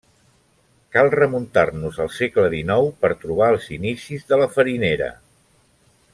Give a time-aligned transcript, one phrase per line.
[0.95, 5.13] Cal remuntar-nos al segle dinou per trobar els inicis de la farinera.